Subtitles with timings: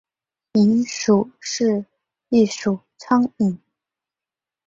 [0.53, 1.85] 蝇属是
[2.29, 3.59] 一属苍蝇。